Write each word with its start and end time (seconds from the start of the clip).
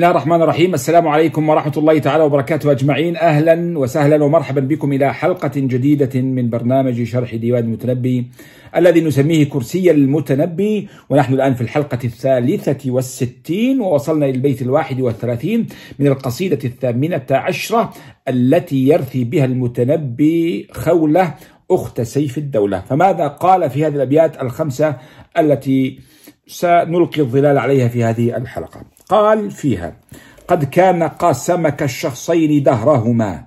الله 0.00 0.10
الرحمن 0.10 0.42
الرحيم 0.42 0.74
السلام 0.74 1.08
عليكم 1.08 1.48
ورحمة 1.48 1.72
الله 1.76 1.98
تعالى 1.98 2.24
وبركاته 2.24 2.70
أجمعين 2.70 3.16
أهلا 3.16 3.78
وسهلا 3.78 4.24
ومرحبا 4.24 4.60
بكم 4.60 4.92
إلى 4.92 5.14
حلقة 5.14 5.50
جديدة 5.56 6.20
من 6.20 6.50
برنامج 6.50 7.02
شرح 7.02 7.34
ديوان 7.34 7.64
المتنبي 7.64 8.26
الذي 8.76 9.00
نسميه 9.00 9.44
كرسي 9.44 9.90
المتنبي 9.90 10.88
ونحن 11.10 11.34
الآن 11.34 11.54
في 11.54 11.60
الحلقة 11.60 11.98
الثالثة 12.04 12.90
والستين 12.90 13.80
ووصلنا 13.80 14.26
إلى 14.26 14.34
البيت 14.34 14.62
الواحد 14.62 15.00
والثلاثين 15.00 15.66
من 15.98 16.06
القصيدة 16.06 16.58
الثامنة 16.64 17.26
عشرة 17.30 17.92
التي 18.28 18.88
يرثي 18.88 19.24
بها 19.24 19.44
المتنبي 19.44 20.68
خولة 20.72 21.34
أخت 21.70 22.00
سيف 22.00 22.38
الدولة 22.38 22.80
فماذا 22.80 23.26
قال 23.26 23.70
في 23.70 23.86
هذه 23.86 23.94
الأبيات 23.94 24.42
الخمسة 24.42 24.96
التي 25.38 25.98
سنلقي 26.46 27.20
الظلال 27.20 27.58
عليها 27.58 27.88
في 27.88 28.04
هذه 28.04 28.36
الحلقة 28.36 28.99
قال 29.10 29.50
فيها 29.50 29.96
قد 30.48 30.64
كان 30.64 31.02
قاسمك 31.02 31.82
الشخصين 31.82 32.62
دهرهما 32.62 33.44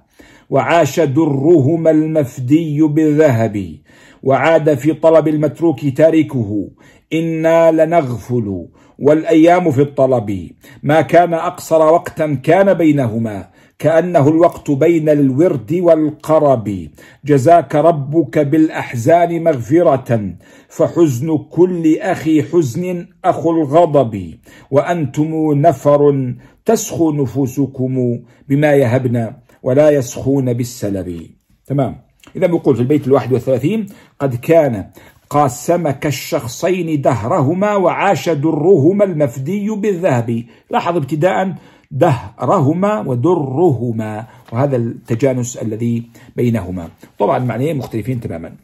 وعاش 0.50 1.00
درهما 1.00 1.92
المفدي 1.92 2.82
بالذهب 2.82 3.78
وعاد 4.24 4.74
في 4.74 4.94
طلب 4.94 5.28
المتروك 5.28 5.86
تاركه 5.86 6.70
إنا 7.14 7.72
لنغفل 7.72 8.66
والأيام 9.00 9.72
في 9.72 9.82
الطلب 9.82 10.50
ما 10.84 11.02
كان 11.02 11.34
أقصر 11.34 11.82
وقتا 11.82 12.34
كان 12.44 12.74
بينهما 12.74 13.48
كأنه 13.80 14.28
الوقت 14.28 14.72
بين 14.72 15.10
الورد 15.10 15.74
والقرب. 15.74 16.88
جزاك 17.26 17.76
ربك 17.76 18.40
بالأحزان 18.40 19.44
مغفرة 19.44 20.34
فحزن 20.70 21.38
كل 21.38 21.98
أخي 21.98 22.44
حزن 22.44 23.08
أخو 23.26 23.52
الغضب. 23.52 24.34
وأنتم 24.72 25.54
نفر 25.54 26.34
تسخو 26.66 27.12
نفوسكم 27.12 28.20
بما 28.50 28.74
يهبنا 28.74 29.38
ولا 29.64 29.90
يسخون 29.90 30.54
بالسلب. 30.54 31.22
تمام. 31.66 31.96
إذا 32.36 32.48
نقول 32.48 32.76
في 32.76 32.82
البيت 32.82 33.08
الواحد 33.08 33.34
والثلاثين 33.34 33.86
قد 34.20 34.36
كان 34.36 34.86
قاسمك 35.30 36.06
الشخصين 36.06 37.02
دهرهما 37.02 37.76
وعاش 37.76 38.30
درهما 38.30 39.04
المفدي 39.04 39.70
بالذهب. 39.70 40.44
لاحظ 40.72 40.96
ابتداء 40.96 41.56
دهرهما 41.94 43.00
ودرهما 43.00 44.26
وهذا 44.52 44.76
التجانس 44.76 45.58
الذي 45.58 46.04
بينهما. 46.36 46.90
طبعا 47.20 47.40
معنيين 47.40 47.78
مختلفين 47.78 48.20
تماما. 48.20 48.56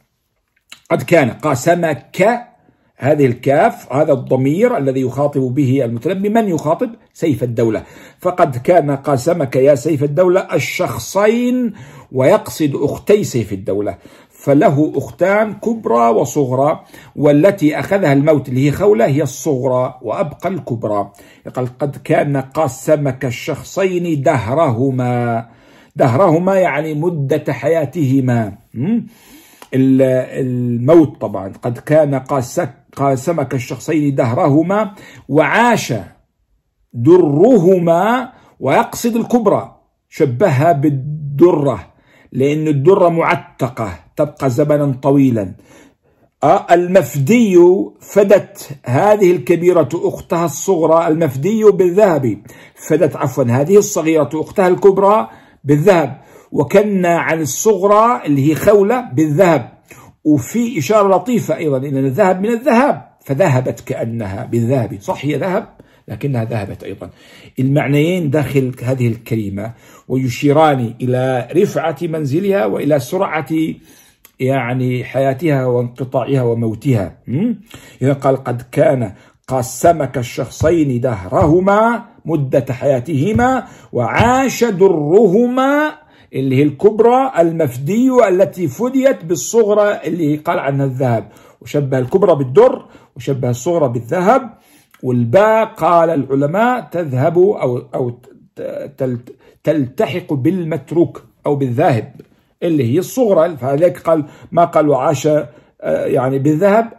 قد 0.92 1.02
كان 1.04 1.30
قاسمك 1.30 2.50
هذه 2.98 3.26
الكاف 3.26 3.94
هذا 3.94 4.14
الضمير 4.14 4.78
الذي 4.78 5.02
يخاطب 5.02 5.42
به 5.42 5.86
المتنبي 5.86 6.30
من 6.30 6.50
يخاطب؟ 6.50 6.90
سيف 7.14 7.44
الدولة. 7.44 7.84
فقد 8.20 8.58
كان 8.58 8.92
قاسمك 8.92 9.56
يا 9.56 9.76
سيف 9.76 10.04
الدولة 10.04 10.48
الشخصين 10.54 11.74
ويقصد 12.12 12.76
أختي 12.76 13.24
سيف 13.24 13.54
الدولة. 13.54 13.98
فله 14.40 14.94
أختان 14.96 15.54
كبرى 15.54 16.10
وصغرى 16.10 16.84
والتي 17.16 17.80
أخذها 17.80 18.14
الموت 18.14 18.50
اللي 18.50 18.68
هي 18.68 18.72
خولة 18.72 19.06
هي 19.06 19.24
الصغرى 19.24 20.00
وأبقى 20.02 20.50
الكبرى. 20.50 21.12
قال 21.56 21.78
قد 21.78 21.96
كان 22.04 22.38
قاسمك 22.38 23.26
الشخصين 23.26 24.22
دهرهما. 24.22 25.46
دهرهما 25.96 26.56
يعني 26.56 26.94
مدة 26.94 27.54
حياتهما. 27.54 28.54
الموت 29.74 31.22
طبعا. 31.22 31.54
قد 31.62 31.78
كان 31.78 32.16
قاسمك 32.96 33.54
الشخصين 33.54 34.16
دهرهما 34.16 34.92
وعاش 35.30 35.94
درهما 36.94 38.32
ويقصد 38.60 39.16
الكبرى. 39.16 39.76
شبهها 40.10 40.72
بالدرة. 40.72 41.89
لأن 42.32 42.68
الدرة 42.68 43.10
معتقة 43.10 43.94
تبقى 44.16 44.50
زمنا 44.50 44.96
طويلا. 45.02 45.54
آه، 46.44 46.66
المفدي 46.72 47.58
فدت 48.00 48.70
هذه 48.86 49.32
الكبيرة 49.32 49.90
أختها 49.94 50.46
الصغرى 50.46 51.08
المفدي 51.08 51.64
بالذهب. 51.64 52.38
فدت 52.76 53.16
عفوا 53.16 53.44
هذه 53.44 53.78
الصغيرة 53.78 54.30
أختها 54.34 54.68
الكبرى 54.68 55.30
بالذهب. 55.64 56.22
وكنا 56.52 57.18
عن 57.18 57.42
الصغرى 57.42 58.22
اللي 58.26 58.52
هي 58.52 58.56
خولة 58.56 59.02
بالذهب. 59.14 59.70
وفي 60.24 60.80
إشارة 60.80 61.16
لطيفة 61.16 61.58
أيضا 61.58 61.78
إن 61.78 61.98
الذهب 61.98 62.42
من 62.42 62.50
الذهب. 62.50 63.10
فذهبت 63.26 63.80
كأنها 63.80 64.46
بالذهب. 64.46 64.98
صح 65.02 65.26
هي 65.26 65.36
ذهب؟ 65.38 65.68
لكنها 66.10 66.44
ذهبت 66.44 66.84
أيضا. 66.84 67.10
المعنيين 67.60 68.30
داخل 68.30 68.72
هذه 68.84 69.08
الكلمة 69.08 69.74
ويشيران 70.08 70.94
إلى 71.02 71.48
رفعة 71.56 71.98
منزلها 72.02 72.66
وإلى 72.66 73.00
سرعة 73.00 73.48
يعني 74.40 75.04
حياتها 75.04 75.66
وانقطاعها 75.66 76.42
وموتها. 76.42 77.18
إذا 78.02 78.14
قال 78.14 78.44
قد 78.44 78.62
كان 78.72 79.14
قسمك 79.48 80.18
الشخصين 80.18 81.02
دهرهما 81.02 82.04
مدة 82.26 82.66
حياتهما 82.70 83.64
وعاش 83.94 84.64
درهما 84.64 85.92
اللي 86.34 86.56
هي 86.56 86.64
الكبرى 86.64 87.32
المفدي 87.40 88.10
التي 88.28 88.68
فديت 88.68 89.26
بالصغرى 89.26 90.00
اللي 90.06 90.36
قال 90.36 90.60
عنها 90.60 90.86
الذهب. 90.86 91.28
وشبه 91.62 92.00
الكبرى 92.00 92.36
بالدر 92.36 92.86
وشبه 93.16 93.50
الصغرى 93.50 93.90
بالذهب. 93.90 94.50
والباء 95.04 95.66
قال 95.66 96.10
العلماء 96.10 96.82
تذهب 96.92 97.38
أو, 97.38 97.78
أو 97.96 98.20
تلتحق 99.64 100.34
بالمتروك 100.34 101.24
أو 101.46 101.56
بالذاهب 101.56 102.22
اللي 102.64 102.94
هي 102.94 103.00
الصغرى. 103.00 103.58
فهذاك 103.58 103.98
قال 103.98 104.26
ما 104.52 104.66
قال 104.66 104.90
وعاش 104.90 105.28
آه، 105.28 106.06
يعني 106.06 106.40
بالذهب 106.40 106.94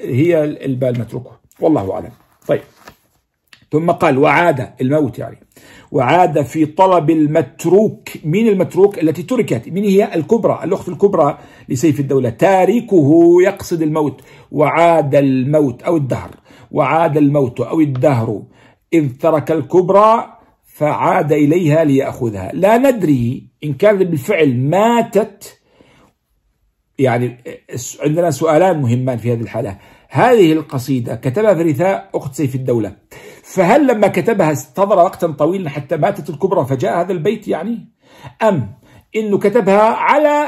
هي 0.00 0.44
الباء 0.44 0.90
المتروكة 0.90 1.30
والله 1.60 1.92
أعلم. 1.92 2.10
طيب. 2.48 2.60
ثم 3.72 3.90
قال 3.90 4.18
وعاد 4.18 4.70
الموت 4.80 5.18
يعني. 5.18 5.38
وعاد 5.92 6.42
في 6.42 6.66
طلب 6.66 7.10
المتروك 7.10 8.08
من 8.24 8.48
المتروك 8.48 8.98
التي 8.98 9.22
تركت 9.22 9.68
من 9.68 9.84
هي 9.84 10.14
الكبرى 10.14 10.60
الأخت 10.64 10.88
الكبرى 10.88 11.38
لسيف 11.68 12.00
الدولة. 12.00 12.30
تاركه 12.30 13.36
يقصد 13.42 13.82
الموت. 13.82 14.20
وعاد 14.52 15.14
الموت 15.14 15.82
أو 15.82 15.96
الدهر. 15.96 16.30
وعاد 16.70 17.16
الموت 17.16 17.60
أو 17.60 17.80
الدهر. 17.80 18.42
إذ 18.92 19.16
ترك 19.16 19.52
الكبرى 19.52 20.38
فعاد 20.64 21.32
إليها 21.32 21.84
ليأخذها. 21.84 22.50
لا 22.54 22.78
ندري 22.78 23.46
إن 23.64 23.72
كانت 23.72 24.02
بالفعل 24.02 24.56
ماتت. 24.56 25.60
يعني 26.98 27.38
عندنا 28.00 28.30
سؤالان 28.30 28.82
مهمان 28.82 29.18
في 29.18 29.32
هذه 29.32 29.40
الحالة. 29.40 29.78
هذه 30.08 30.52
القصيدة 30.52 31.14
كتبها 31.14 31.54
فريثاء 31.54 32.10
أخت 32.14 32.34
سيف 32.34 32.54
الدولة. 32.54 32.96
فهل 33.42 33.86
لما 33.86 34.08
كتبها 34.08 34.52
استظر 34.52 34.98
وقتا 34.98 35.26
طويلا 35.26 35.70
حتى 35.70 35.96
ماتت 35.96 36.30
الكبرى 36.30 36.66
فجاء 36.66 37.00
هذا 37.00 37.12
البيت 37.12 37.48
يعني؟ 37.48 37.88
أم 38.42 38.74
إنه 39.16 39.38
كتبها 39.38 39.82
على 39.82 40.46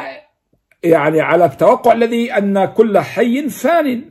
يعني 0.85 1.21
على 1.21 1.45
التوقع 1.45 1.93
الذي 1.93 2.33
أن 2.33 2.65
كل 2.65 2.99
حي 2.99 3.49
فان 3.49 4.05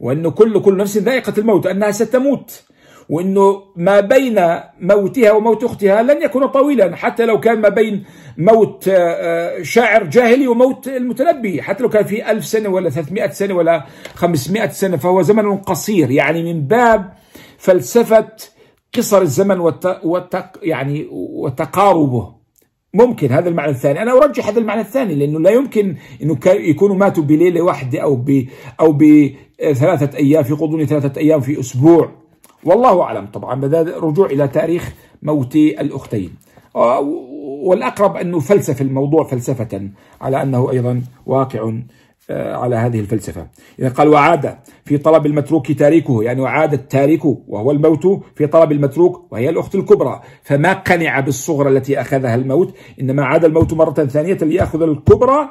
وأنه 0.00 0.30
كل 0.30 0.62
كل 0.62 0.76
نفس 0.76 0.98
ذائقة 0.98 1.32
الموت 1.38 1.66
أنها 1.66 1.90
ستموت. 1.90 2.62
وإنه 3.08 3.62
ما 3.76 4.00
بين 4.00 4.40
موتها 4.80 5.32
وموت 5.32 5.64
أختها 5.64 6.02
لن 6.02 6.22
يكون 6.22 6.46
طويلا 6.46 6.96
حتى 6.96 7.26
لو 7.26 7.40
كان 7.40 7.60
ما 7.60 7.68
بين 7.68 8.04
موت 8.38 8.88
آه، 8.88 8.94
آه، 8.98 9.62
شاعر 9.62 10.04
جاهلي 10.04 10.48
وموت 10.48 10.88
المتنبي. 10.88 11.62
حتى 11.62 11.82
لو 11.82 11.88
كان 11.88 12.04
في 12.04 12.30
ألف 12.30 12.46
سنة 12.46 12.68
ولا 12.68 12.90
300 12.90 13.30
سنة 13.30 13.54
ولا 13.54 13.86
500 14.14 14.68
سنة 14.68 14.96
فهو 14.96 15.22
زمن 15.22 15.56
قصير. 15.56 16.10
يعني 16.10 16.52
من 16.52 16.66
باب 16.66 17.12
فلسفة 17.58 18.28
قصر 18.96 19.22
الزمن 19.22 19.60
وت... 19.60 19.88
يعني 20.62 21.08
وتقاربه. 21.10 22.39
ممكن 22.94 23.32
هذا 23.32 23.48
المعنى 23.48 23.70
الثاني. 23.70 24.02
أنا 24.02 24.12
أرجح 24.12 24.48
هذا 24.48 24.58
المعنى 24.58 24.80
الثاني 24.80 25.14
لأنه 25.14 25.40
لا 25.40 25.50
يمكن 25.50 25.96
إنه 26.22 26.38
يكونوا 26.46 26.96
ماتوا 26.96 27.22
بليلة 27.22 27.62
واحدة 27.62 28.00
أو 28.02 28.16
ب 28.16 28.46
أو 28.80 28.92
بثلاثه 28.92 30.18
أيام 30.18 30.42
في 30.42 30.52
غضون 30.52 30.84
ثلاثة 30.84 31.20
أيام 31.20 31.40
في 31.40 31.60
أسبوع. 31.60 32.10
والله 32.64 33.02
أعلم 33.02 33.26
طبعا 33.26 33.60
بدا 33.60 33.98
رجوع 33.98 34.26
إلى 34.26 34.48
تاريخ 34.48 34.94
موت 35.22 35.56
الأختين. 35.56 36.30
والأقرب 37.62 38.16
أنه 38.16 38.40
فلسفة 38.40 38.82
الموضوع 38.84 39.24
فلسفة 39.24 39.90
على 40.20 40.42
أنه 40.42 40.70
أيضا 40.70 41.02
واقع 41.26 41.60
آه، 41.60 41.82
على 42.30 42.76
هذه 42.76 43.00
الفلسفة. 43.00 43.46
إذا 43.78 43.88
قال 43.88 44.08
وعاد 44.08 44.56
في 44.84 44.98
طلب 44.98 45.26
المتروك 45.26 45.72
تاركه 45.72 46.22
يعني 46.22 46.40
وعاد 46.40 46.72
التارك 46.72 47.24
وهو 47.24 47.70
الموت 47.70 48.06
في 48.34 48.46
طلب 48.46 48.72
المتروك 48.72 49.32
وهي 49.32 49.48
الأخت 49.48 49.74
الكبرى. 49.74 50.20
فما 50.42 50.72
قنع 50.72 51.20
بالصغرى 51.20 51.68
التي 51.68 52.00
أخذها 52.00 52.34
الموت 52.34 52.74
إنما 53.00 53.24
عاد 53.24 53.44
الموت 53.44 53.74
مرة 53.74 53.92
ثانية 53.92 54.38
ليأخذ 54.42 54.82
الكبرى. 54.82 55.48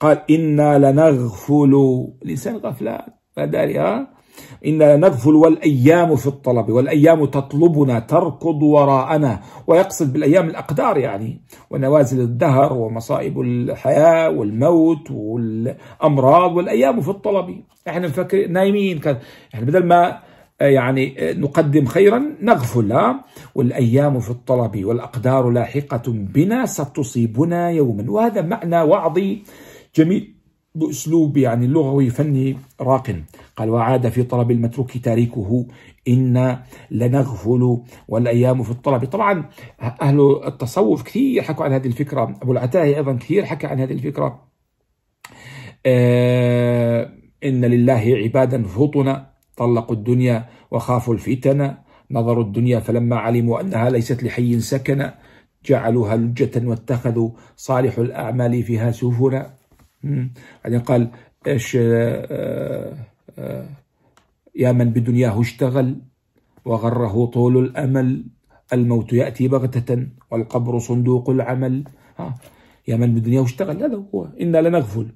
قال 0.00 0.22
إنا 0.30 0.78
لنغفل 0.78 2.06
الإنسان 2.22 2.56
غفلان. 2.56 3.06
ما 3.36 3.44
داري 3.44 4.06
ها 4.32 4.68
إنا 4.68 4.96
نغفل 4.96 5.34
والأيام 5.34 6.16
في 6.16 6.26
الطلب 6.26 6.70
والأيام 6.70 7.24
تطلبنا 7.24 8.00
تركض 8.00 8.62
وراءنا. 8.62 9.40
ويقصد 9.66 10.12
بالأيام 10.12 10.48
الأقدار 10.48 10.98
يعني 10.98 11.40
ونوازل 11.70 12.20
الدهر 12.20 12.72
ومصائب 12.72 13.40
الحياة 13.40 14.30
والموت 14.30 15.10
والأمراض 15.10 16.56
والأيام 16.56 17.00
في 17.00 17.08
الطلب. 17.08 17.60
إحنا 17.88 18.06
نفكر 18.06 18.46
نايمين 18.46 19.00
يعني 19.54 19.66
بدل 19.66 19.86
ما 19.86 20.18
يعني 20.60 21.16
نقدم 21.20 21.84
خيرا 21.84 22.22
نغفل 22.40 23.14
والأيام 23.54 24.20
في 24.20 24.30
الطلب 24.30 24.84
والأقدار 24.84 25.50
لاحقة 25.50 26.02
بنا 26.06 26.66
ستصيبنا 26.66 27.70
يوما. 27.70 28.10
وهذا 28.10 28.42
معنى 28.42 28.82
وعظي 28.82 29.42
جميل. 29.96 30.31
بأسلوب 30.74 31.36
يعني 31.36 31.66
لغوي 31.66 32.10
فني 32.10 32.58
راق. 32.80 33.16
قال 33.56 33.70
وعاد 33.70 34.08
في 34.08 34.22
طلب 34.22 34.50
المتروك 34.50 34.98
تاريكه. 34.98 35.66
إن 36.08 36.58
لنغفل 36.90 37.82
والأيام 38.08 38.62
في 38.62 38.70
الطلب. 38.70 39.04
طبعا 39.04 39.48
أهل 39.80 40.40
التصوف 40.46 41.02
كثير 41.02 41.42
حكوا 41.42 41.64
عن 41.64 41.72
هذه 41.72 41.86
الفكرة. 41.86 42.38
أبو 42.42 42.52
العتاهي 42.52 42.96
أيضا 42.96 43.12
كثير 43.12 43.44
حكى 43.44 43.66
عن 43.66 43.80
هذه 43.80 43.92
الفكرة. 43.92 44.48
آه 45.86 47.12
إن 47.44 47.64
لله 47.64 48.02
عبادا 48.24 48.62
فطنا. 48.62 49.32
طلقوا 49.56 49.96
الدنيا 49.96 50.48
وخافوا 50.70 51.14
الفتن. 51.14 51.74
نظروا 52.10 52.44
الدنيا 52.44 52.80
فلما 52.80 53.16
علموا 53.16 53.60
أنها 53.60 53.90
ليست 53.90 54.22
لحي 54.22 54.60
سكن 54.60 55.10
جعلوها 55.64 56.16
لجة 56.16 56.68
واتخذوا 56.68 57.30
صالح 57.56 57.98
الأعمال 57.98 58.62
فيها 58.62 58.90
سفنا. 58.90 59.61
بعدين 60.64 60.80
قال 60.80 61.10
إيش 61.46 61.76
آه، 61.80 62.94
آه، 63.38 63.66
يا 64.54 64.72
من 64.72 64.90
بدنياه 64.90 65.40
اشتغل 65.40 65.96
وغره 66.64 67.26
طول 67.26 67.58
الأمل 67.58 68.24
الموت 68.72 69.12
يأتي 69.12 69.48
بغتة 69.48 70.06
والقبر 70.30 70.78
صندوق 70.78 71.30
العمل. 71.30 71.84
يا 72.88 72.96
من 72.96 73.14
بدنياه 73.14 73.44
اشتغل 73.44 73.82
هذا 73.82 74.02
هو 74.14 74.28
إنا 74.40 74.58
لنغفل. 74.58 75.06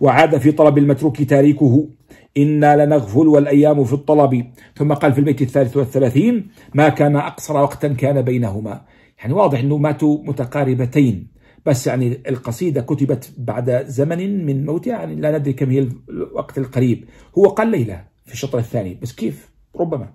وعاد 0.00 0.38
في 0.38 0.52
طلب 0.52 0.78
المتروك 0.78 1.22
تاريكه 1.22 1.88
إنا 2.36 2.86
لنغفل 2.86 3.28
والأيام 3.28 3.84
في 3.84 3.92
الطلب. 3.92 4.46
ثم 4.76 4.92
قال 4.92 5.12
في 5.12 5.18
البيت 5.18 5.42
الثالث 5.42 5.76
والثلاثين 5.76 6.48
ما 6.74 6.88
كان 6.88 7.16
أقصر 7.16 7.56
وقتا 7.56 7.88
كان 7.88 8.22
بينهما. 8.22 8.80
يعني 9.18 9.32
واضح 9.32 9.58
أنه 9.58 9.76
ماتوا 9.76 10.24
متقاربتين. 10.24 11.37
بس 11.68 11.86
يعني 11.86 12.22
القصيدة 12.28 12.80
كتبت 12.80 13.32
بعد 13.38 13.84
زمن 13.86 14.46
من 14.46 14.66
موتها 14.66 14.90
يعني 14.90 15.14
لا 15.14 15.38
ندري 15.38 15.52
كم 15.52 15.70
هي 15.70 15.88
الوقت 16.08 16.58
القريب. 16.58 17.04
هو 17.38 17.48
قال 17.48 17.68
ليلة 17.68 18.04
في 18.26 18.32
الشطر 18.32 18.58
الثاني 18.58 18.98
بس 19.02 19.12
كيف؟ 19.12 19.50
ربما. 19.76 20.12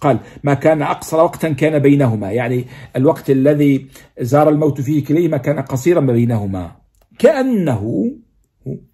قال 0.00 0.18
ما 0.44 0.54
كان 0.54 0.82
أقصر 0.82 1.16
وقتا 1.16 1.48
كان 1.48 1.78
بينهما. 1.78 2.32
يعني 2.32 2.64
الوقت 2.96 3.30
الذي 3.30 3.86
زار 4.20 4.48
الموت 4.48 4.80
فيه 4.80 5.04
كليهما 5.04 5.36
كان 5.36 5.60
قصيرا 5.60 6.00
ما 6.00 6.12
بينهما. 6.12 6.72
كأنه 7.18 8.12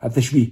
هذا 0.00 0.14
تشبيه 0.14 0.48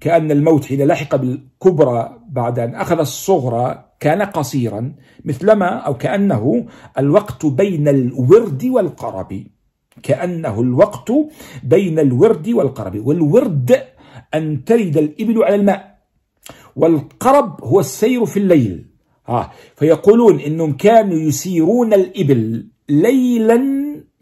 كأن 0.00 0.30
الموت 0.30 0.64
حين 0.64 0.86
لحق 0.86 1.16
بالكبرى 1.16 2.20
بعد 2.28 2.58
أن 2.58 2.74
أخذ 2.74 2.98
الصغرى 2.98 3.84
كان 4.00 4.22
قصيرا 4.22 4.94
مثلما 5.24 5.66
أو 5.66 5.96
كأنه 5.96 6.66
الوقت 6.98 7.46
بين 7.46 7.88
الورد 7.88 8.64
والقرب. 8.64 9.53
كأنه 10.02 10.60
الوقت 10.60 11.12
بين 11.62 11.98
الورد 11.98 12.48
والقرب 12.48 13.06
والورد 13.06 13.82
أن 14.34 14.64
ترد 14.64 14.96
الإبل 14.96 15.42
على 15.42 15.54
الماء 15.54 15.98
والقرب 16.76 17.64
هو 17.64 17.80
السير 17.80 18.24
في 18.26 18.36
الليل. 18.36 18.86
ها 19.26 19.52
فيقولون 19.76 20.40
إنهم 20.40 20.72
كانوا 20.72 21.18
يسيرون 21.18 21.94
الإبل 21.94 22.66
ليلا 22.88 23.60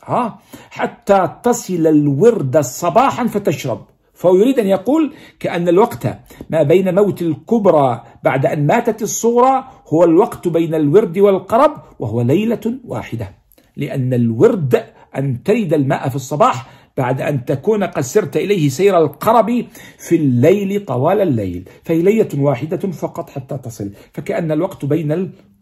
ها 0.05 0.39
حتى 0.71 1.37
تصل 1.43 1.87
الورد 1.87 2.61
صباحا 2.61 3.27
فتشرب. 3.27 3.87
فهو 4.15 4.37
يريد 4.37 4.59
أن 4.59 4.67
يقول 4.67 5.15
كأن 5.41 5.69
الوقت 5.69 6.07
ما 6.51 6.63
بين 6.63 6.95
موت 6.95 7.23
الكبرى 7.23 8.03
بعد 8.25 8.47
أن 8.47 8.67
ماتت 8.67 9.03
الصغرى 9.03 9.65
هو 9.89 10.05
الوقت 10.05 10.49
بين 10.49 10.75
الورد 10.75 11.19
والقرب 11.19 11.73
وهو 11.99 12.21
ليلة 12.21 12.79
واحدة 12.85 13.35
لأن 13.77 14.15
الورد 14.15 14.85
أن 15.19 15.43
ترد 15.43 15.75
الماء 15.75 16.09
في 16.09 16.17
الصباح 16.17 16.67
بعد 16.97 17.21
أن 17.21 17.45
تكون 17.45 17.85
قد 17.85 18.03
سرت 18.03 18.37
إليه 18.37 18.69
سير 18.69 18.99
القرب 18.99 19.65
في 19.99 20.17
الليل 20.17 20.85
طوال 20.85 21.21
الليل 21.21 21.69
فهي 21.85 22.03
ليلة 22.03 22.29
واحدة 22.35 22.91
فقط 22.91 23.31
حتى 23.31 23.59
تصل 23.59 23.91
فكأن 24.13 24.53
الوقت 24.53 24.85
بين 24.85 25.13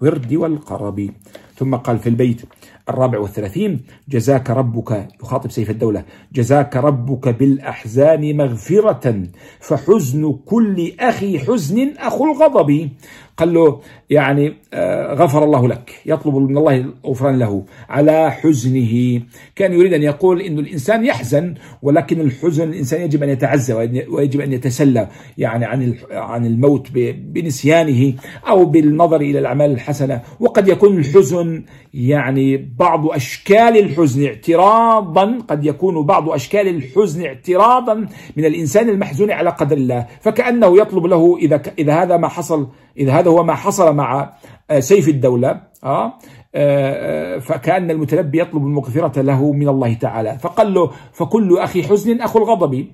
الورد 0.03 0.35
والقرب. 0.35 1.11
ثم 1.57 1.75
قال 1.75 1.99
في 1.99 2.09
البيت 2.09 2.43
الرابع 2.91 3.19
والثلاثين. 3.19 3.81
جزاك 4.09 4.51
ربك 4.51 5.09
يخاطب 5.23 5.51
سيف 5.51 5.71
الدولة. 5.71 6.05
جزاك 6.33 6.77
ربك 6.77 7.29
بالأحزان 7.29 8.37
مغفرة 8.37 9.23
فحزن 9.61 10.33
كل 10.47 10.93
أخي 11.01 11.39
حزن 11.39 11.89
أخو 11.99 12.25
الغضب. 12.25 12.89
قال 13.37 13.55
له 13.55 13.81
يعني 14.11 14.55
آه، 14.75 15.15
غفر 15.15 15.45
الله 15.45 15.69
لك 15.69 15.91
يطلب 16.07 16.35
من 16.35 16.57
الله 16.59 16.77
الغفران 17.05 17.39
له. 17.39 17.65
على 17.89 18.31
حزنه. 18.31 19.23
كان 19.57 19.73
يريد 19.73 19.93
أن 19.93 20.03
يقول 20.03 20.41
أن 20.41 20.59
الإنسان 20.59 21.05
يحزن 21.05 21.55
ولكن 21.83 22.21
الحزن 22.21 22.69
الإنسان 22.69 23.01
يجب 23.01 23.23
أن 23.23 23.29
يتعزى 23.29 23.75
ويجب 24.09 24.41
أن 24.41 24.53
يتسلى 24.53 25.09
يعني 25.39 25.65
عن 25.65 25.95
عن 26.11 26.47
الموت 26.47 26.89
بنسيانه 27.33 28.15
أو 28.49 28.65
بالنظر 28.65 29.21
إلى 29.21 29.39
الأعمال 29.39 29.71
الحسنة. 29.71 30.21
وقد 30.41 30.69
يكون 30.69 30.99
الحزن 30.99 31.65
يعني 31.95 32.57
بعض 32.81 33.07
أشكال 33.07 33.79
الحزن 33.79 34.27
اعتراضا 34.27 35.39
قد 35.49 35.67
يكون 35.67 36.07
بعض 36.07 36.31
أشكال 36.31 36.69
الحزن 36.69 37.25
اعتراضا 37.25 37.95
من 38.37 38.45
الإنسان 38.45 38.89
المحزون 38.89 39.31
على 39.31 39.51
قدر 39.51 39.77
الله. 39.77 40.07
فكأنه 40.21 40.79
يطلب 40.79 41.07
له 41.07 41.37
إذا 41.37 41.63
إذا 41.79 42.03
هذا 42.03 42.17
ما 42.17 42.29
حصل 42.29 42.69
إذا 42.97 43.13
هذا 43.13 43.31
هو 43.31 43.45
ما 43.45 43.55
حصل 43.55 43.95
مع 43.95 44.33
آه، 44.71 44.81
سيف 44.81 45.09
الدولة 45.09 45.61
آه, 45.85 46.13
آه، 46.55 47.39
فكأن 47.39 47.91
المتنبي 47.91 48.41
يطلب 48.41 48.67
المغفرة 48.67 49.21
له 49.21 49.53
من 49.53 49.69
الله 49.69 49.95
تعالى. 49.95 50.39
فقال 50.39 50.75
له 50.75 50.91
فكل 51.13 51.59
أخي 51.59 51.83
حزن 51.83 52.21
أخو 52.21 52.39
الغضب. 52.39 52.87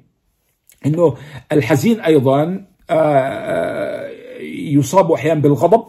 إنه 0.87 1.15
الحزين 1.53 2.01
أيضا 2.01 2.65
آه، 2.91 4.09
يصاب 4.51 5.13
أحيانا 5.13 5.41
بالغضب 5.41 5.85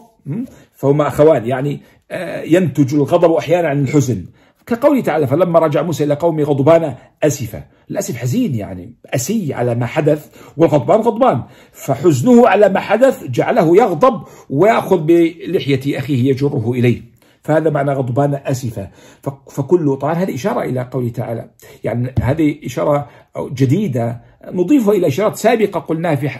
فهما 0.72 1.08
أخوان. 1.08 1.46
يعني 1.46 1.80
ينتج 2.44 2.94
الغضب 2.94 3.32
أحيانا 3.32 3.68
عن 3.68 3.82
الحزن. 3.82 4.24
كقوله 4.66 5.00
تعالى 5.00 5.26
فلما 5.26 5.58
رجع 5.58 5.82
موسى 5.82 6.04
إلى 6.04 6.14
قومه 6.14 6.42
غضبان 6.42 6.94
أسفا 7.22 7.64
الأسف 7.90 8.16
حزين 8.16 8.54
يعني 8.54 8.94
أسي 9.06 9.54
على 9.54 9.74
ما 9.74 9.86
حدث 9.86 10.26
والغضبان 10.56 11.00
غضبان. 11.00 11.42
فحزنه 11.72 12.48
على 12.48 12.68
ما 12.68 12.80
حدث 12.80 13.24
جعله 13.24 13.76
يغضب 13.76 14.22
ويأخذ 14.50 14.98
بلحية 14.98 15.98
أخيه 15.98 16.30
يجره 16.30 16.72
إليه. 16.72 17.02
فهذا 17.42 17.70
معنى 17.70 17.92
غضبان 17.92 18.34
أسفة. 18.34 18.90
فكل 19.50 19.96
طبعا 19.96 20.14
هذه 20.14 20.34
إشارة 20.34 20.62
إلى 20.62 20.88
قوله 20.92 21.08
تعالى. 21.08 21.50
يعني 21.84 22.14
هذه 22.22 22.56
إشارة 22.64 23.08
جديدة. 23.38 24.20
نضيفها 24.44 24.94
إلى 24.94 25.06
إشارات 25.06 25.36
سابقة 25.36 25.80
قلناها 25.80 26.14
في 26.14 26.30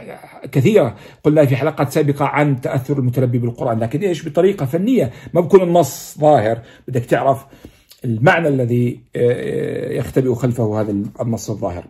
كثيرة. 0.52 0.96
قلناها 1.24 1.44
في 1.44 1.56
حلقات 1.56 1.92
سابقة 1.92 2.24
عن 2.24 2.60
تأثر 2.60 2.98
المتلبي 2.98 3.38
بالقرآن. 3.38 3.78
لكن 3.78 4.00
إيش؟ 4.00 4.28
بطريقة 4.28 4.66
فنية. 4.66 5.10
ما 5.34 5.40
بكون 5.40 5.62
النص 5.62 6.18
ظاهر. 6.18 6.58
بدك 6.88 7.04
تعرف 7.04 7.46
المعنى 8.04 8.48
الذي 8.48 9.00
آه، 9.16 9.20
آه، 9.20 9.92
يختبئ 9.92 10.34
خلفه 10.34 10.80
هذا 10.80 10.94
النص 11.20 11.50
الظاهر. 11.50 11.84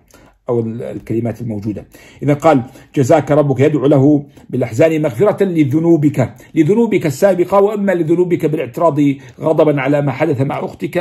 أو 0.48 0.60
الكلمات 0.60 1.40
الموجودة. 1.40 1.86
إذا 2.22 2.34
قال 2.34 2.62
جزاك 2.94 3.30
ربك. 3.30 3.60
يدعو 3.60 3.86
له 3.86 4.24
بالأحزان 4.50 5.02
مغفرة 5.02 5.44
لذنوبك 5.44 6.34
لذنوبك 6.54 7.06
السابقة 7.06 7.60
وإما 7.60 7.92
لذنوبك 7.92 8.46
بالاعتراض 8.46 9.00
غضبا 9.40 9.80
على 9.80 10.02
ما 10.02 10.12
حدث 10.12 10.40
مع 10.40 10.64
أختك 10.64 10.96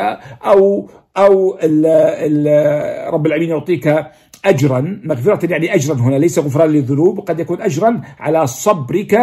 أو 0.46 0.90
أو 1.18 1.58
ال 1.64 1.86
ال 1.86 3.14
رب 3.14 3.26
العالمين 3.26 3.50
يعطيك 3.50 4.06
أجرا 4.46 5.02
مغفرة 5.04 5.52
يعني 5.52 5.76
أجرا 5.76 5.96
هنا 5.96 6.16
ليس 6.16 6.40
غفران 6.40 6.70
للذنوب 6.70 7.20
قد 7.20 7.40
يكون 7.40 7.62
أجرا 7.62 8.02
على 8.20 8.48
صبرك 8.48 9.14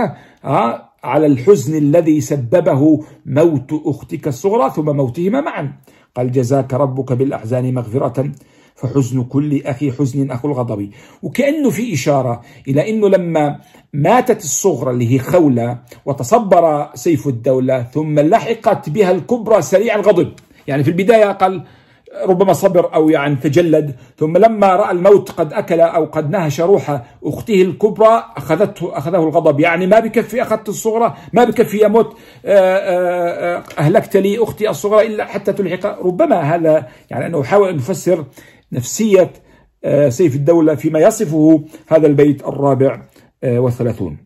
ها 0.45 0.91
على 1.05 1.27
الحزن 1.27 1.79
الذي 1.79 2.21
سببه 2.21 3.05
موت 3.27 3.71
أختك 3.87 4.29
الصغرى 4.29 4.71
ثم 4.71 4.97
موتهما 4.97 5.41
معا. 5.41 5.73
قال 6.17 6.33
جزاك 6.33 6.75
ربك 6.75 7.13
بالأحزان 7.13 7.75
مغفرة 7.75 8.31
فحزن 8.75 9.25
كل 9.25 9.63
أخي 9.67 9.93
حزن 9.93 10.31
أخو 10.31 10.49
الغضب. 10.49 10.91
وكأنه 11.23 11.71
في 11.71 11.95
إشارة 11.95 12.41
إلى 12.69 12.91
أنه 12.91 13.09
لما 13.09 13.59
ماتت 13.93 14.45
الصغرى 14.45 14.91
اللي 14.91 15.15
هي 15.15 15.19
خولة 15.19 15.79
وتصبر 16.07 16.91
سيف 16.95 17.29
الدولة 17.29 17.83
ثم 17.83 18.21
لحقت 18.21 18.91
بها 18.91 19.11
الكبرى 19.11 19.63
سريع 19.63 19.95
الغضب. 19.95 20.33
يعني 20.67 20.85
في 20.85 20.91
البداية 20.91 21.33
قال 21.33 21.65
ربما 22.27 22.53
صبر 22.53 22.95
أو 22.95 23.11
يعني 23.11 23.37
تجلد 23.37 23.97
ثم 24.19 24.37
لما 24.37 24.77
رأى 24.77 24.91
الموت 24.91 25.31
قد 25.31 25.53
أكل 25.53 25.81
أو 25.81 26.05
قد 26.05 26.31
نهش 26.31 26.61
روح 26.61 27.03
أخته 27.25 27.63
الكبرى 27.63 28.25
أخذته 28.37 28.99
أخذه 28.99 29.17
الغضب. 29.17 29.61
يعني 29.61 29.87
ما 29.87 30.01
بكفي 30.01 30.43
أخذت 30.43 30.69
الصغرى 30.69 31.15
ما 31.33 31.45
بكفي 31.45 31.85
يموت 31.85 32.17
أهلكت 33.79 34.17
لي 34.17 34.43
أختي 34.43 34.71
الصغرى 34.71 35.07
إلا 35.07 35.25
حتى 35.25 35.53
تلحق. 35.53 36.07
ربما 36.07 36.41
هذا 36.41 36.87
يعني 37.11 37.27
أنه 37.27 37.43
حاول 37.43 37.69
أن 37.69 37.77
يفسر 37.77 38.25
نفسية 38.73 39.33
سيف 40.09 40.35
الدولة 40.35 40.75
فيما 40.75 40.99
يصفه 40.99 41.65
هذا 41.89 42.07
البيت 42.07 42.43
الرابع 42.49 43.03
والثلاثون. 43.45 44.17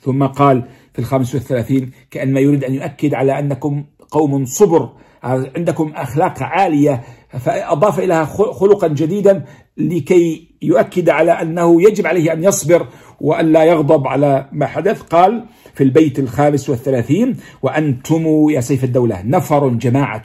ثم 0.00 0.26
قال 0.26 0.68
في 0.92 0.98
الخامس 0.98 1.34
والثلاثين 1.34 1.90
كأنما 2.10 2.40
يريد 2.40 2.64
أن 2.64 2.74
يؤكد 2.74 3.14
على 3.14 3.38
أنكم 3.38 3.84
قوم 4.10 4.44
صبر 4.44 4.92
عندكم 5.22 5.92
أخلاق 5.96 6.42
عالية 6.42 7.04
فأضاف 7.28 7.98
إليها 7.98 8.24
خلقا 8.24 8.88
جديدا 8.88 9.44
لكي 9.76 10.53
يؤكد 10.66 11.08
على 11.08 11.32
أنه 11.32 11.82
يجب 11.82 12.06
عليه 12.06 12.32
أن 12.32 12.44
يصبر 12.44 12.86
وأن 13.20 13.52
لا 13.52 13.64
يغضب 13.64 14.06
على 14.06 14.48
ما 14.52 14.66
حدث. 14.66 15.02
قال 15.02 15.44
في 15.74 15.84
البيت 15.84 16.18
الخامس 16.18 16.70
والثلاثين 16.70 17.36
وأنتم 17.62 18.50
يا 18.50 18.60
سيف 18.60 18.84
الدولة 18.84 19.22
نفر 19.24 19.68
جماعة 19.68 20.22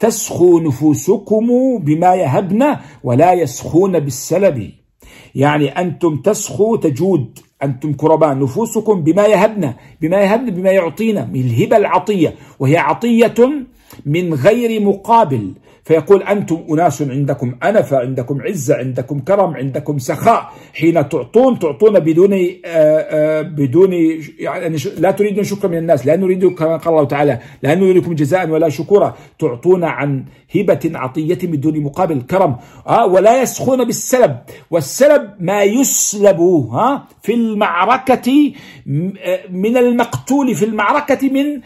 تسخو 0.00 0.58
نفوسكم 0.58 1.46
بما 1.78 2.14
يهبن 2.14 2.76
ولا 3.04 3.32
يسخون 3.32 3.98
بالسلب. 4.00 4.70
يعني 5.34 5.68
أنتم 5.68 6.16
تسخو 6.16 6.76
تجود 6.76 7.38
أنتم 7.62 7.92
كرباء 7.92 8.38
نفوسكم 8.38 9.02
بما 9.02 9.26
يهبنا 9.26 9.74
بما 10.00 10.16
يهبنا 10.16 10.50
بما 10.50 10.70
يعطينا 10.70 11.24
من 11.24 11.40
الهبة 11.40 11.76
العطية 11.76 12.34
وهي 12.58 12.76
عطية 12.76 13.34
من 14.06 14.34
غير 14.34 14.82
مقابل. 14.82 15.52
فيقول 15.88 16.22
أنتم 16.22 16.64
أناس 16.70 17.02
عندكم 17.02 17.54
أنفة 17.64 17.98
عندكم 17.98 18.42
عزة 18.42 18.76
عندكم 18.76 19.20
كرم 19.20 19.54
عندكم 19.54 19.98
سخاء. 19.98 20.52
حين 20.74 21.08
تعطون 21.08 21.58
تعطون 21.58 21.98
بدون 21.98 22.32
آآ 22.32 22.48
آآ 22.64 23.42
بدون 23.42 23.92
يعني 24.38 24.76
لا 24.98 25.10
تريدون 25.10 25.44
شكرا 25.44 25.70
من 25.70 25.78
الناس 25.78 26.06
لا 26.06 26.16
نريد 26.16 26.46
كما 26.46 26.76
قال 26.76 26.94
الله 26.94 27.04
تعالى 27.04 27.38
لا 27.62 27.74
نريدكم 27.74 28.14
جزاء 28.14 28.48
ولا 28.48 28.68
شكورا. 28.68 29.16
تعطون 29.38 29.84
عن 29.84 30.24
هبة 30.54 30.90
عطية 30.94 31.38
بدون 31.42 31.80
مقابل 31.80 32.22
كرم. 32.22 32.56
آه 32.86 33.06
ولا 33.06 33.42
يسخون 33.42 33.84
بالسلب. 33.84 34.36
والسلب 34.70 35.30
ما 35.40 35.62
يسلب 35.62 36.40
ها 36.40 37.08
في 37.22 37.34
المعركة 37.34 38.52
من 39.50 39.76
المقتول 39.76 40.54
في 40.54 40.64
المعركة 40.64 41.28
من 41.28 41.60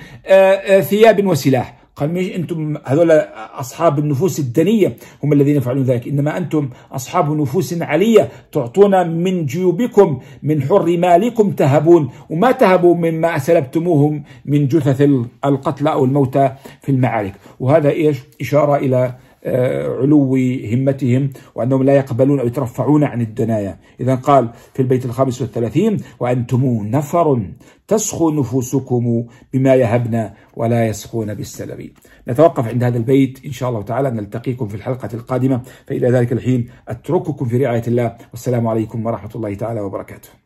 ثياب 0.82 1.26
وسلاح. 1.26 1.81
قال 1.96 2.14
مش 2.14 2.26
أنتم 2.26 2.76
هذول 2.84 3.10
أصحاب 3.54 3.98
النفوس 3.98 4.38
الدنية 4.38 4.96
هم 5.24 5.32
الذين 5.32 5.56
يفعلون 5.56 5.84
ذلك. 5.84 6.08
إنما 6.08 6.36
أنتم 6.36 6.68
أصحاب 6.92 7.40
نفوس 7.40 7.82
علية 7.82 8.28
تعطون 8.52 9.10
من 9.10 9.46
جيوبكم 9.46 10.20
من 10.42 10.62
حر 10.62 10.96
مالكم 10.96 11.50
تهبون. 11.50 12.10
وما 12.30 12.52
تهبوا 12.52 12.94
مما 12.94 13.38
سلبتموهم 13.38 14.22
من 14.44 14.68
جثث 14.68 15.08
القتلى 15.44 15.92
أو 15.92 16.04
الموتى 16.04 16.52
في 16.82 16.92
المعارك. 16.92 17.34
وهذا 17.60 17.90
إيش؟ 17.90 18.18
إشارة 18.40 18.76
إلى 18.76 19.14
علو 19.46 20.36
همتهم 20.72 21.30
وأنهم 21.54 21.82
لا 21.82 21.96
يقبلون 21.96 22.40
أو 22.40 22.46
يترفعون 22.46 23.04
عن 23.04 23.20
الدنايا. 23.20 23.78
إذا 24.00 24.14
قال 24.14 24.50
في 24.74 24.82
البيت 24.82 25.04
الخامس 25.04 25.42
والثلاثين 25.42 25.96
وأنتم 26.20 26.86
نفر 26.90 27.42
تسخو 27.88 28.30
نفوسكم 28.30 29.26
بما 29.52 29.74
يهبنا 29.74 30.34
ولا 30.56 30.86
يسخون 30.86 31.34
بالسلب. 31.34 31.90
نتوقف 32.28 32.68
عند 32.68 32.84
هذا 32.84 32.98
البيت 32.98 33.44
إن 33.44 33.52
شاء 33.52 33.68
الله 33.68 33.82
تعالى 33.82 34.10
نلتقيكم 34.10 34.68
في 34.68 34.74
الحلقة 34.74 35.08
القادمة. 35.14 35.60
فإلى 35.86 36.10
ذلك 36.10 36.32
الحين 36.32 36.68
أترككم 36.88 37.46
في 37.46 37.56
رعاية 37.56 37.82
الله. 37.88 38.16
والسلام 38.30 38.66
عليكم 38.66 39.06
ورحمة 39.06 39.30
الله 39.34 39.54
تعالى 39.54 39.80
وبركاته. 39.80 40.41